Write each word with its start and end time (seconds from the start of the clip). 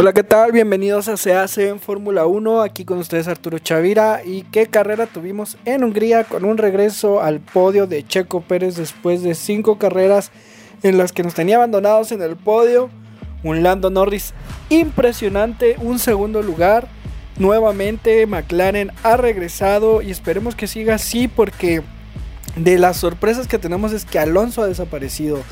Hola, 0.00 0.12
¿qué 0.12 0.22
tal? 0.22 0.52
Bienvenidos 0.52 1.08
a 1.08 1.16
Se 1.16 1.34
hace 1.34 1.70
en 1.70 1.80
Fórmula 1.80 2.24
1. 2.24 2.62
Aquí 2.62 2.84
con 2.84 2.98
ustedes 2.98 3.26
Arturo 3.26 3.58
Chavira. 3.58 4.22
¿Y 4.24 4.42
qué 4.42 4.68
carrera 4.68 5.06
tuvimos 5.06 5.58
en 5.64 5.82
Hungría 5.82 6.22
con 6.22 6.44
un 6.44 6.56
regreso 6.56 7.20
al 7.20 7.40
podio 7.40 7.88
de 7.88 8.06
Checo 8.06 8.40
Pérez 8.40 8.76
después 8.76 9.24
de 9.24 9.34
cinco 9.34 9.76
carreras 9.76 10.30
en 10.84 10.98
las 10.98 11.10
que 11.10 11.24
nos 11.24 11.34
tenía 11.34 11.56
abandonados 11.56 12.12
en 12.12 12.22
el 12.22 12.36
podio? 12.36 12.90
Un 13.42 13.64
Lando 13.64 13.90
Norris 13.90 14.34
impresionante, 14.68 15.74
un 15.80 15.98
segundo 15.98 16.42
lugar. 16.42 16.86
Nuevamente 17.36 18.24
McLaren 18.24 18.92
ha 19.02 19.16
regresado 19.16 20.00
y 20.00 20.12
esperemos 20.12 20.54
que 20.54 20.68
siga 20.68 20.94
así 20.94 21.26
porque 21.26 21.82
de 22.54 22.78
las 22.78 22.98
sorpresas 22.98 23.48
que 23.48 23.58
tenemos 23.58 23.92
es 23.92 24.04
que 24.04 24.20
Alonso 24.20 24.62
ha 24.62 24.68
desaparecido. 24.68 25.42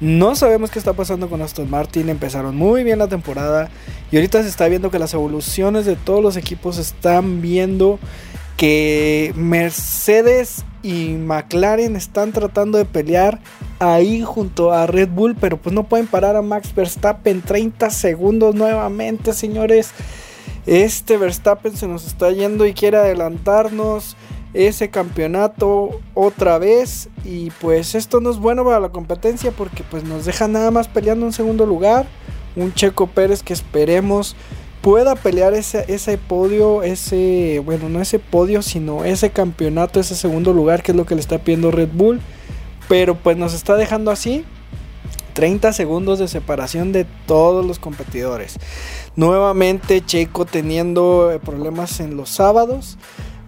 No 0.00 0.34
sabemos 0.34 0.70
qué 0.70 0.78
está 0.78 0.92
pasando 0.92 1.28
con 1.28 1.42
Aston 1.42 1.70
Martin. 1.70 2.08
Empezaron 2.08 2.56
muy 2.56 2.84
bien 2.84 2.98
la 2.98 3.08
temporada. 3.08 3.70
Y 4.10 4.16
ahorita 4.16 4.42
se 4.42 4.48
está 4.48 4.68
viendo 4.68 4.90
que 4.90 4.98
las 4.98 5.14
evoluciones 5.14 5.86
de 5.86 5.96
todos 5.96 6.22
los 6.22 6.36
equipos 6.36 6.78
están 6.78 7.40
viendo 7.40 7.98
que 8.56 9.32
Mercedes 9.36 10.64
y 10.82 11.12
McLaren 11.12 11.96
están 11.96 12.32
tratando 12.32 12.78
de 12.78 12.84
pelear 12.84 13.40
ahí 13.78 14.22
junto 14.22 14.72
a 14.72 14.86
Red 14.86 15.08
Bull. 15.08 15.36
Pero 15.40 15.56
pues 15.56 15.74
no 15.74 15.84
pueden 15.84 16.06
parar 16.06 16.36
a 16.36 16.42
Max 16.42 16.74
Verstappen. 16.74 17.42
30 17.42 17.90
segundos 17.90 18.54
nuevamente, 18.54 19.32
señores. 19.32 19.92
Este 20.66 21.18
Verstappen 21.18 21.76
se 21.76 21.86
nos 21.86 22.06
está 22.06 22.30
yendo 22.30 22.66
y 22.66 22.72
quiere 22.72 22.96
adelantarnos 22.96 24.16
ese 24.54 24.88
campeonato 24.88 26.00
otra 26.14 26.58
vez. 26.58 27.08
Y 27.24 27.50
pues 27.60 27.94
esto 27.94 28.20
no 28.20 28.30
es 28.30 28.38
bueno 28.38 28.64
para 28.64 28.80
la 28.80 28.88
competencia 28.88 29.50
porque 29.50 29.82
pues 29.90 30.04
nos 30.04 30.24
deja 30.24 30.48
nada 30.48 30.70
más 30.70 30.88
peleando 30.88 31.26
un 31.26 31.32
segundo 31.32 31.66
lugar. 31.66 32.06
Un 32.56 32.72
Checo 32.72 33.08
Pérez 33.08 33.42
que 33.42 33.52
esperemos 33.52 34.36
pueda 34.80 35.16
pelear 35.16 35.54
ese, 35.54 35.84
ese 35.88 36.18
podio 36.18 36.82
ese 36.82 37.62
bueno 37.64 37.88
no 37.88 38.02
ese 38.02 38.18
podio 38.18 38.60
sino 38.60 39.02
ese 39.02 39.30
campeonato 39.30 39.98
ese 39.98 40.14
segundo 40.14 40.52
lugar 40.52 40.82
que 40.82 40.92
es 40.92 40.96
lo 40.96 41.06
que 41.06 41.14
le 41.14 41.22
está 41.22 41.38
pidiendo 41.38 41.70
Red 41.70 41.90
Bull. 41.92 42.20
Pero 42.88 43.16
pues 43.16 43.36
nos 43.36 43.54
está 43.54 43.74
dejando 43.76 44.10
así 44.10 44.44
30 45.32 45.72
segundos 45.72 46.20
de 46.20 46.28
separación 46.28 46.92
de 46.92 47.06
todos 47.26 47.66
los 47.66 47.78
competidores. 47.78 48.56
Nuevamente 49.16 50.04
Checo 50.04 50.44
teniendo 50.44 51.40
problemas 51.44 51.98
en 52.00 52.16
los 52.16 52.30
sábados 52.30 52.96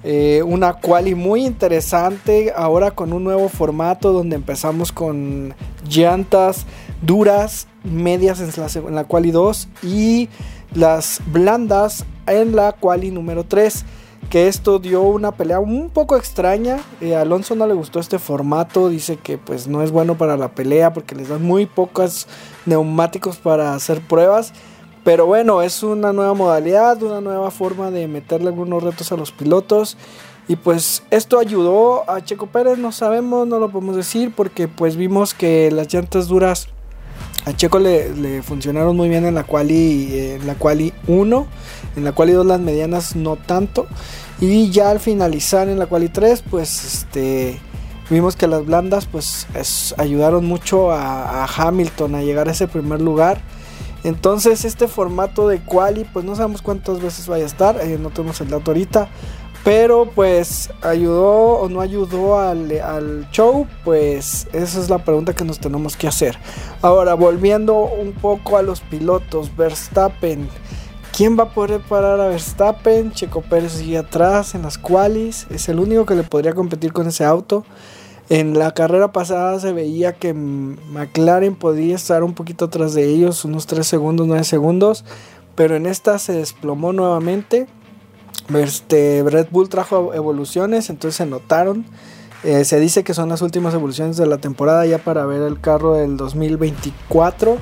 eh, 0.09 0.45
una 0.45 0.75
quali 0.75 1.17
muy 1.17 1.45
interesante 1.45 2.53
ahora 2.55 2.93
con 2.93 3.13
un 3.13 3.25
nuevo 3.25 3.49
formato 3.49 4.13
donde 4.13 4.37
empezamos 4.37 4.93
con 4.93 5.53
llantas 5.85 6.65
duras, 7.03 7.67
medias 7.83 8.39
en 8.39 8.51
la, 8.57 8.89
en 8.89 8.95
la 8.95 9.03
quali 9.03 9.33
2 9.33 9.69
y 9.83 10.29
las 10.77 11.21
blandas 11.27 12.05
en 12.29 12.55
la 12.55 12.71
quali 12.71 13.11
número 13.11 13.43
3 13.43 13.85
que 14.31 14.47
esto 14.47 14.79
dio 14.79 15.03
una 15.03 15.33
pelea 15.33 15.59
un 15.59 15.91
poco 15.91 16.17
extraña. 16.17 16.79
Eh, 17.01 17.17
Alonso 17.17 17.57
no 17.57 17.67
le 17.67 17.75
gustó 17.75 17.99
este 17.99 18.21
formato, 18.21 18.89
dice 18.89 19.17
que 19.17 19.39
pues 19.39 19.67
no 19.67 19.83
es 19.83 19.91
bueno 19.91 20.17
para 20.17 20.37
la 20.37 20.53
pelea 20.53 20.93
porque 20.93 21.17
les 21.17 21.31
dan 21.31 21.43
muy 21.43 21.67
pocos 21.67 22.29
neumáticos 22.65 23.39
para 23.39 23.75
hacer 23.75 24.01
pruebas. 24.01 24.53
Pero 25.07 25.25
bueno, 25.25 25.63
es 25.63 25.85
una 25.85 26.13
nueva 26.13 26.35
modalidad, 26.35 27.01
una 27.01 27.21
nueva 27.21 27.53
forma 27.53 27.93
de 27.93 28.09
meterle 28.09 28.49
algunos 28.49 28.83
retos 28.83 29.13
a 29.13 29.17
los 29.17 29.31
pilotos. 29.31 29.97
Y 30.49 30.57
pues 30.57 31.05
esto 31.13 31.39
ayudó 31.39 32.11
a 32.11 32.25
Checo 32.25 32.49
Pérez, 32.49 32.77
no 32.79 32.91
sabemos, 32.91 33.47
no 33.47 33.61
lo 33.61 33.71
podemos 33.71 33.95
decir, 33.95 34.33
porque 34.35 34.67
pues 34.67 34.97
vimos 34.97 35.33
que 35.33 35.71
las 35.71 35.95
llantas 35.95 36.27
duras 36.27 36.67
a 37.45 37.55
Checo 37.55 37.79
le, 37.79 38.43
funcionaron 38.43 38.97
muy 38.97 39.09
bien 39.09 39.25
en 39.25 39.37
la 39.37 39.45
quali, 39.45 40.19
en 40.19 40.45
la 40.45 40.57
quali 40.57 40.93
1, 41.07 41.47
en 41.95 42.05
la 42.05 42.11
quali 42.11 42.33
2 42.33 42.45
las 42.45 42.59
medianas 42.59 43.15
no 43.15 43.37
tanto. 43.37 43.87
Y 44.41 44.71
ya 44.71 44.91
al 44.91 44.99
finalizar 44.99 45.69
en 45.69 45.79
la 45.79 45.87
quali 45.87 46.09
3, 46.09 46.43
pues 46.51 46.85
este 46.85 47.61
vimos 48.11 48.35
que 48.35 48.49
las 48.49 48.67
blandas 48.67 49.07
pues 49.07 49.47
ayudaron 49.99 50.47
mucho 50.47 50.91
a 50.91 51.45
Hamilton 51.45 52.17
a 52.17 52.23
llegar 52.23 52.49
a 52.49 52.51
ese 52.51 52.67
primer 52.67 53.01
lugar. 53.01 53.41
Entonces 54.07 54.65
este 54.65 54.87
formato 54.87 55.49
de 55.49 55.59
quali 55.59 56.05
pues 56.05 56.25
no 56.25 56.37
sabemos 56.37 56.63
cuántas 56.63 57.03
veces 57.03 57.27
vaya 57.27 57.43
a 57.43 57.49
estar, 57.49 57.81
eh, 57.81 57.99
no 58.01 58.11
tenemos 58.11 58.41
el 58.41 58.49
dato 58.49 58.71
ahorita. 58.71 59.09
Pero 59.65 60.09
pues 60.15 60.71
ayudó 60.81 61.59
o 61.59 61.69
no 61.69 61.81
ayudó 61.81 62.39
al, 62.39 63.29
show, 63.33 63.67
pues 63.85 64.47
esa 64.53 64.81
es 64.81 64.89
la 64.89 64.99
pregunta 64.99 65.35
que 65.35 65.43
nos 65.43 65.59
tenemos 65.59 65.97
que 65.97 66.07
hacer. 66.07 66.39
Ahora 66.83 67.15
volviendo 67.15 67.75
un 67.75 68.13
poco 68.13 68.57
a 68.59 68.63
los 68.63 68.81
pilotos, 68.81 69.57
Verstappen. 69.57 70.49
¿Quién 71.13 71.37
va 71.37 71.45
a 71.45 71.51
poder 71.53 71.81
parar 71.81 72.21
a 72.21 72.29
Verstappen? 72.29 73.11
Checo 73.11 73.41
Pérez 73.41 73.73
sigue 73.73 73.99
atrás 73.99 74.55
en 74.55 74.63
las 74.63 74.79
qualis. 74.79 75.49
Es 75.51 75.69
el 75.69 75.81
único 75.81 76.07
que 76.07 76.15
le 76.15 76.23
podría 76.23 76.53
competir 76.53 76.93
con 76.93 77.09
ese 77.09 77.25
auto. 77.25 77.65
En 78.29 78.59
la 78.59 78.75
carrera 78.75 79.13
pasada 79.13 79.61
se 79.61 79.73
veía 79.73 80.15
que 80.15 80.35
McLaren 80.35 81.55
podía 81.55 81.95
estar 81.95 82.25
un 82.25 82.35
poquito 82.35 82.65
atrás 82.65 82.93
de 82.95 83.05
ellos, 83.05 83.45
unos 83.45 83.67
3 83.67 83.87
segundos, 83.87 84.27
9 84.27 84.43
segundos, 84.43 85.05
pero 85.55 85.77
en 85.77 85.87
esta 85.87 86.19
se 86.19 86.33
desplomó 86.33 86.93
nuevamente. 86.93 87.69
Este, 88.53 89.25
Red 89.25 89.49
Bull 89.51 89.69
trajo 89.69 90.13
evoluciones, 90.13 90.91
entonces 90.91 91.17
se 91.17 91.27
notaron. 91.27 91.85
Eh, 92.43 92.65
se 92.65 92.81
dice 92.81 93.05
que 93.05 93.15
son 93.15 93.29
las 93.29 93.43
últimas 93.43 93.75
evoluciones 93.75 94.17
de 94.17 94.27
la 94.27 94.39
temporada 94.39 94.85
ya 94.87 94.99
para 94.99 95.25
ver 95.25 95.43
el 95.43 95.61
carro 95.61 95.95
del 95.95 96.17
2024. 96.17 97.59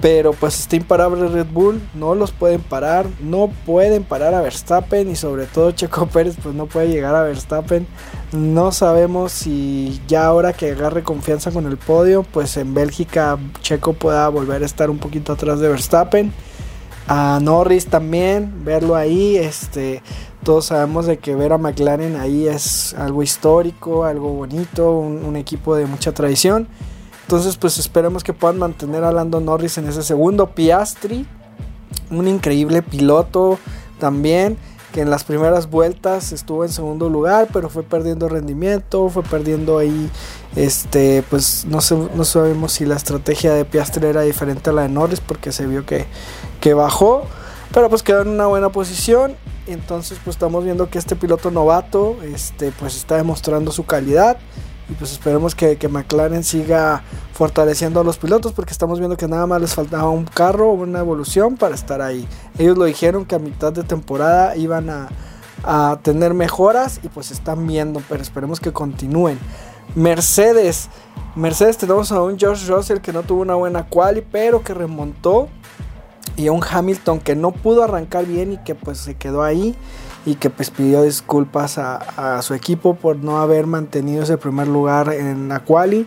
Pero 0.00 0.32
pues 0.32 0.60
está 0.60 0.76
imparable 0.76 1.26
Red 1.26 1.48
Bull, 1.52 1.80
no 1.94 2.14
los 2.14 2.30
pueden 2.30 2.60
parar, 2.60 3.06
no 3.20 3.50
pueden 3.66 4.04
parar 4.04 4.32
a 4.32 4.40
Verstappen 4.40 5.10
y 5.10 5.16
sobre 5.16 5.46
todo 5.46 5.72
Checo 5.72 6.06
Pérez 6.12 6.36
pues 6.40 6.54
no 6.54 6.66
puede 6.66 6.88
llegar 6.88 7.16
a 7.16 7.22
Verstappen. 7.22 7.86
No 8.30 8.70
sabemos 8.70 9.32
si 9.32 10.00
ya 10.06 10.26
ahora 10.26 10.52
que 10.52 10.70
agarre 10.70 11.02
confianza 11.02 11.50
con 11.50 11.66
el 11.66 11.78
podio, 11.78 12.22
pues 12.22 12.56
en 12.56 12.74
Bélgica 12.74 13.38
Checo 13.60 13.92
pueda 13.94 14.28
volver 14.28 14.62
a 14.62 14.66
estar 14.66 14.88
un 14.88 14.98
poquito 14.98 15.32
atrás 15.32 15.58
de 15.58 15.68
Verstappen. 15.68 16.32
A 17.08 17.40
Norris 17.42 17.86
también, 17.86 18.64
verlo 18.64 18.94
ahí, 18.94 19.36
este, 19.36 20.02
todos 20.44 20.66
sabemos 20.66 21.06
de 21.06 21.16
que 21.16 21.34
ver 21.34 21.54
a 21.54 21.58
McLaren 21.58 22.16
ahí 22.16 22.46
es 22.46 22.94
algo 22.94 23.22
histórico, 23.22 24.04
algo 24.04 24.28
bonito, 24.34 24.92
un 24.92 25.34
equipo 25.36 25.74
de 25.74 25.86
mucha 25.86 26.12
tradición. 26.12 26.68
Entonces, 27.28 27.58
pues 27.58 27.76
esperemos 27.76 28.24
que 28.24 28.32
puedan 28.32 28.58
mantener 28.58 29.04
a 29.04 29.12
Lando 29.12 29.38
Norris 29.38 29.76
en 29.76 29.86
ese 29.86 30.02
segundo. 30.02 30.46
Piastri, 30.46 31.26
un 32.10 32.26
increíble 32.26 32.80
piloto 32.80 33.58
también, 33.98 34.56
que 34.94 35.02
en 35.02 35.10
las 35.10 35.24
primeras 35.24 35.68
vueltas 35.68 36.32
estuvo 36.32 36.64
en 36.64 36.70
segundo 36.70 37.10
lugar, 37.10 37.48
pero 37.52 37.68
fue 37.68 37.82
perdiendo 37.82 38.30
rendimiento, 38.30 39.10
fue 39.10 39.22
perdiendo 39.24 39.76
ahí, 39.76 40.10
este, 40.56 41.22
pues 41.28 41.66
no, 41.66 41.82
sé, 41.82 41.98
no 42.14 42.24
sabemos 42.24 42.72
si 42.72 42.86
la 42.86 42.96
estrategia 42.96 43.52
de 43.52 43.66
Piastri 43.66 44.06
era 44.06 44.22
diferente 44.22 44.70
a 44.70 44.72
la 44.72 44.82
de 44.84 44.88
Norris, 44.88 45.20
porque 45.20 45.52
se 45.52 45.66
vio 45.66 45.84
que, 45.84 46.06
que 46.62 46.72
bajó, 46.72 47.24
pero 47.74 47.90
pues 47.90 48.02
quedó 48.02 48.22
en 48.22 48.28
una 48.28 48.46
buena 48.46 48.70
posición. 48.70 49.36
Entonces, 49.66 50.18
pues 50.24 50.36
estamos 50.36 50.64
viendo 50.64 50.88
que 50.88 50.96
este 50.96 51.14
piloto 51.14 51.50
novato, 51.50 52.16
este, 52.22 52.72
pues 52.72 52.96
está 52.96 53.16
demostrando 53.16 53.70
su 53.70 53.84
calidad. 53.84 54.38
Y 54.88 54.94
pues 54.94 55.12
esperemos 55.12 55.54
que, 55.54 55.76
que, 55.76 55.88
McLaren 55.88 56.42
siga 56.42 57.02
fortaleciendo 57.34 58.00
a 58.00 58.04
los 58.04 58.16
pilotos 58.16 58.52
porque 58.52 58.72
estamos 58.72 58.98
viendo 58.98 59.16
que 59.16 59.28
nada 59.28 59.46
más 59.46 59.60
les 59.60 59.74
faltaba 59.74 60.08
un 60.08 60.24
carro 60.24 60.70
o 60.70 60.72
una 60.72 61.00
evolución 61.00 61.56
para 61.56 61.74
estar 61.74 62.00
ahí. 62.00 62.26
Ellos 62.58 62.78
lo 62.78 62.86
dijeron 62.86 63.26
que 63.26 63.34
a 63.34 63.38
mitad 63.38 63.72
de 63.72 63.82
temporada 63.82 64.56
iban 64.56 64.88
a, 64.88 65.08
a 65.62 65.98
tener 66.02 66.32
mejoras 66.32 67.00
y 67.02 67.08
pues 67.08 67.30
están 67.30 67.66
viendo, 67.66 68.02
pero 68.08 68.22
esperemos 68.22 68.60
que 68.60 68.72
continúen. 68.72 69.38
Mercedes. 69.94 70.88
Mercedes 71.34 71.76
tenemos 71.76 72.10
a 72.10 72.22
un 72.22 72.38
George 72.38 72.66
Russell 72.66 72.98
que 72.98 73.12
no 73.12 73.22
tuvo 73.22 73.42
una 73.42 73.54
buena 73.54 73.86
quali, 73.86 74.22
pero 74.22 74.62
que 74.62 74.74
remontó. 74.74 75.48
Y 76.36 76.46
a 76.46 76.52
un 76.52 76.62
Hamilton 76.62 77.20
que 77.20 77.34
no 77.34 77.50
pudo 77.50 77.82
arrancar 77.82 78.24
bien 78.24 78.52
y 78.52 78.58
que 78.58 78.74
pues 78.74 78.98
se 78.98 79.16
quedó 79.16 79.42
ahí 79.42 79.74
y 80.28 80.34
que 80.34 80.50
pues 80.50 80.68
pidió 80.68 81.04
disculpas 81.04 81.78
a, 81.78 82.42
su 82.42 82.52
equipo 82.52 82.94
por 82.94 83.16
no 83.16 83.38
haber 83.38 83.66
mantenido 83.66 84.22
ese 84.22 84.36
primer 84.36 84.68
lugar 84.68 85.10
en 85.14 85.48
la 85.48 85.60
quali. 85.60 86.06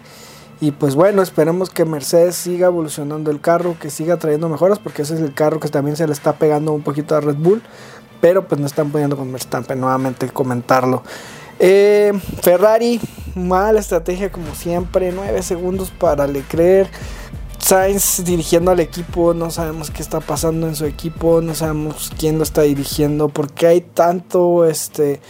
Y 0.59 0.73
pues 0.73 0.93
bueno, 0.93 1.23
esperemos 1.23 1.71
que 1.71 1.85
Mercedes 1.85 2.35
siga 2.35 2.67
evolucionando 2.67 3.31
el 3.31 3.41
carro, 3.41 3.75
que 3.79 3.89
siga 3.89 4.17
trayendo 4.17 4.47
mejoras, 4.47 4.77
porque 4.77 5.01
ese 5.01 5.15
es 5.15 5.21
el 5.21 5.33
carro 5.33 5.59
que 5.59 5.69
también 5.69 5.97
se 5.97 6.05
le 6.05 6.13
está 6.13 6.33
pegando 6.33 6.71
un 6.71 6.83
poquito 6.83 7.15
a 7.15 7.21
Red 7.21 7.37
Bull. 7.37 7.63
Pero 8.21 8.47
pues 8.47 8.61
no 8.61 8.67
están 8.67 8.91
poniendo 8.91 9.17
con 9.17 9.31
Verstappen, 9.31 9.79
nuevamente 9.79 10.29
comentarlo. 10.29 11.01
Eh, 11.57 12.13
Ferrari, 12.43 13.01
mala 13.33 13.79
estrategia 13.79 14.31
como 14.31 14.53
siempre, 14.53 15.11
9 15.11 15.41
segundos 15.41 15.89
para 15.89 16.27
Leclerc. 16.27 16.91
Sainz 17.71 18.25
dirigiendo 18.25 18.71
al 18.71 18.81
equipo, 18.81 19.33
no 19.33 19.49
sabemos 19.49 19.91
qué 19.91 20.01
está 20.01 20.19
pasando 20.19 20.67
en 20.67 20.75
su 20.75 20.83
equipo, 20.83 21.39
no 21.39 21.55
sabemos 21.55 22.11
quién 22.19 22.35
lo 22.35 22.43
está 22.43 22.63
dirigiendo, 22.63 23.29
porque 23.29 23.65
hay 23.65 23.79
tanto, 23.79 24.65
este, 24.65 25.21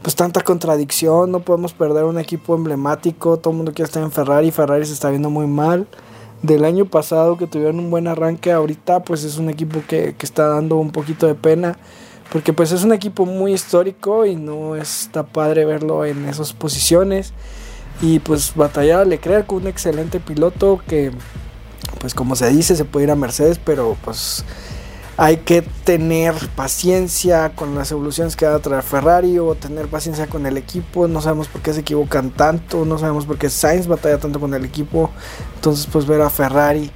pues 0.00 0.16
tanta 0.16 0.40
contradicción, 0.40 1.30
no 1.30 1.40
podemos 1.40 1.74
perder 1.74 2.04
un 2.04 2.18
equipo 2.18 2.54
emblemático, 2.54 3.36
todo 3.36 3.50
el 3.50 3.58
mundo 3.58 3.74
quiere 3.74 3.86
estar 3.86 4.02
en 4.02 4.10
Ferrari, 4.10 4.50
Ferrari 4.50 4.86
se 4.86 4.94
está 4.94 5.10
viendo 5.10 5.28
muy 5.28 5.46
mal, 5.46 5.88
del 6.40 6.64
año 6.64 6.86
pasado 6.86 7.36
que 7.36 7.46
tuvieron 7.46 7.78
un 7.78 7.90
buen 7.90 8.08
arranque 8.08 8.50
ahorita 8.50 9.04
pues 9.04 9.22
es 9.22 9.36
un 9.36 9.50
equipo 9.50 9.82
que, 9.86 10.14
que 10.16 10.24
está 10.24 10.46
dando 10.46 10.76
un 10.76 10.92
poquito 10.92 11.26
de 11.26 11.34
pena 11.34 11.76
porque 12.32 12.54
pues 12.54 12.72
es 12.72 12.82
un 12.82 12.94
equipo 12.94 13.26
muy 13.26 13.52
histórico 13.52 14.24
y 14.24 14.36
no 14.36 14.74
está 14.74 15.22
padre 15.22 15.66
verlo 15.66 16.06
en 16.06 16.24
esas 16.24 16.54
posiciones. 16.54 17.34
Y 18.00 18.20
pues 18.20 18.54
batallar 18.54 19.00
a 19.00 19.04
Leclerc 19.04 19.52
un 19.52 19.66
excelente 19.66 20.20
piloto 20.20 20.80
que 20.86 21.10
pues 22.00 22.14
como 22.14 22.34
se 22.34 22.48
dice 22.50 22.74
se 22.74 22.84
puede 22.84 23.04
ir 23.04 23.10
a 23.12 23.16
Mercedes 23.16 23.60
pero 23.64 23.96
pues 24.02 24.44
hay 25.22 25.36
que 25.36 25.60
tener 25.60 26.34
paciencia 26.56 27.54
con 27.54 27.74
las 27.74 27.92
evoluciones 27.92 28.36
que 28.36 28.46
va 28.46 28.54
a 28.54 28.58
traer 28.58 28.82
Ferrari 28.82 29.38
o 29.38 29.54
tener 29.54 29.86
paciencia 29.86 30.28
con 30.28 30.46
el 30.46 30.56
equipo. 30.56 31.08
No 31.08 31.20
sabemos 31.20 31.46
por 31.46 31.60
qué 31.60 31.74
se 31.74 31.80
equivocan 31.80 32.30
tanto, 32.30 32.86
no 32.86 32.96
sabemos 32.96 33.26
por 33.26 33.36
qué 33.36 33.50
Sainz 33.50 33.86
batalla 33.86 34.16
tanto 34.16 34.40
con 34.40 34.54
el 34.54 34.64
equipo. 34.64 35.10
Entonces, 35.56 35.86
pues 35.92 36.06
ver 36.06 36.22
a 36.22 36.30
Ferrari. 36.30 36.90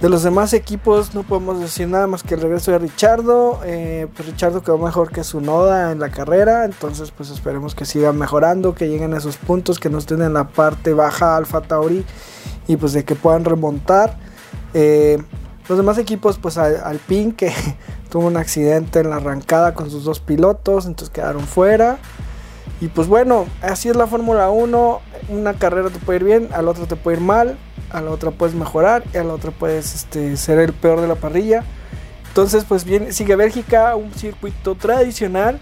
De 0.00 0.08
los 0.08 0.22
demás 0.22 0.52
equipos 0.52 1.16
no 1.16 1.24
podemos 1.24 1.58
decir 1.58 1.88
nada 1.88 2.06
más 2.06 2.22
que 2.22 2.34
el 2.34 2.42
regreso 2.42 2.70
de 2.70 2.78
Richardo. 2.78 3.58
Eh, 3.64 4.06
pues 4.14 4.28
Richardo 4.28 4.62
quedó 4.62 4.78
mejor 4.78 5.10
que 5.10 5.24
su 5.24 5.40
Noda 5.40 5.90
en 5.90 5.98
la 5.98 6.10
carrera. 6.10 6.64
Entonces 6.64 7.10
pues 7.10 7.28
esperemos 7.30 7.74
que 7.74 7.86
siga 7.86 8.12
mejorando, 8.12 8.76
que 8.76 8.88
lleguen 8.88 9.14
a 9.14 9.18
esos 9.18 9.36
puntos, 9.36 9.80
que 9.80 9.90
no 9.90 9.98
estén 9.98 10.22
en 10.22 10.34
la 10.34 10.46
parte 10.46 10.92
baja 10.92 11.36
Alfa 11.36 11.60
Tauri 11.62 12.04
y 12.68 12.76
pues 12.76 12.92
de 12.92 13.04
que 13.04 13.16
puedan 13.16 13.44
remontar. 13.44 14.16
Eh, 14.74 15.18
los 15.68 15.78
demás 15.78 15.96
equipos, 15.96 16.38
pues 16.38 16.58
Alpine, 16.58 17.34
que 17.34 17.52
tuvo 18.10 18.26
un 18.26 18.36
accidente 18.36 19.00
en 19.00 19.10
la 19.10 19.16
arrancada 19.16 19.72
con 19.74 19.90
sus 19.90 20.04
dos 20.04 20.20
pilotos, 20.20 20.86
entonces 20.86 21.12
quedaron 21.12 21.46
fuera. 21.46 21.98
Y 22.80 22.88
pues 22.88 23.08
bueno, 23.08 23.46
así 23.62 23.88
es 23.88 23.96
la 23.96 24.06
Fórmula 24.06 24.50
1. 24.50 25.00
Una 25.30 25.54
carrera 25.54 25.88
te 25.88 25.98
puede 25.98 26.18
ir 26.18 26.24
bien, 26.24 26.48
al 26.52 26.68
otro 26.68 26.86
te 26.86 26.96
puede 26.96 27.16
ir 27.16 27.22
mal, 27.22 27.56
a 27.90 28.02
la 28.02 28.10
otra 28.10 28.30
puedes 28.30 28.54
mejorar 28.54 29.04
y 29.14 29.16
a 29.16 29.24
la 29.24 29.32
otra 29.32 29.52
puedes 29.52 29.94
este, 29.94 30.36
ser 30.36 30.58
el 30.58 30.72
peor 30.72 31.00
de 31.00 31.08
la 31.08 31.14
parrilla. 31.14 31.64
Entonces, 32.28 32.64
pues 32.64 32.84
bien, 32.84 33.12
sigue 33.12 33.36
Bélgica, 33.36 33.94
un 33.94 34.12
circuito 34.12 34.74
tradicional 34.74 35.60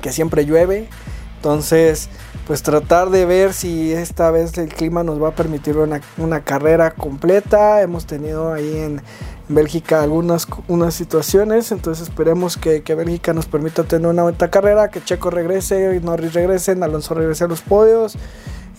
que 0.00 0.12
siempre 0.12 0.46
llueve. 0.46 0.88
Entonces, 1.36 2.08
pues 2.50 2.64
tratar 2.64 3.10
de 3.10 3.26
ver 3.26 3.52
si 3.52 3.92
esta 3.92 4.28
vez 4.32 4.58
el 4.58 4.70
clima 4.70 5.04
nos 5.04 5.22
va 5.22 5.28
a 5.28 5.34
permitir 5.36 5.76
una, 5.76 6.40
carrera 6.40 6.90
completa. 6.90 7.80
Hemos 7.80 8.06
tenido 8.06 8.52
ahí 8.52 8.76
en 8.76 9.00
Bélgica 9.46 10.02
algunas 10.02 10.48
unas 10.66 10.94
situaciones, 10.94 11.70
entonces 11.70 12.08
esperemos 12.08 12.56
que, 12.56 12.80
Bélgica 12.80 13.32
nos 13.32 13.46
permita 13.46 13.84
tener 13.84 14.08
una 14.08 14.24
buena 14.24 14.50
carrera, 14.50 14.90
que 14.90 15.00
Checo 15.00 15.30
regrese, 15.30 16.00
Norris 16.00 16.34
regrese, 16.34 16.72
Alonso 16.72 17.14
regrese 17.14 17.44
a 17.44 17.46
los 17.46 17.60
podios, 17.60 18.16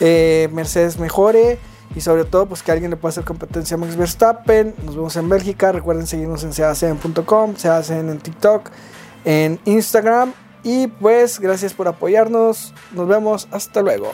eh, 0.02 0.50
Mercedes 0.52 1.00
mejore 1.00 1.58
y 1.96 2.02
sobre 2.02 2.26
todo 2.26 2.48
pues 2.48 2.64
que 2.64 2.74
alguien 2.74 2.92
le 2.92 2.98
pueda 2.98 3.12
hacer 3.12 3.24
competencia 3.24 3.76
a 3.76 3.78
Max 3.78 3.96
Verstappen. 3.96 4.76
Nos 4.84 4.98
vemos 4.98 5.16
en 5.16 5.30
Bélgica, 5.30 5.72
recuerden 5.72 6.08
seguirnos 6.08 6.44
en 6.44 6.52
seacen.com, 6.52 7.56
se 7.56 7.70
en 7.70 8.20
TikTok, 8.20 8.70
en 9.24 9.62
Instagram 9.64 10.34
y 10.64 10.88
pues 10.88 11.40
gracias 11.40 11.74
por 11.74 11.88
apoyarnos. 11.88 12.74
Nos 12.94 13.08
vemos. 13.08 13.48
Hasta 13.52 13.82
luego. 13.82 14.12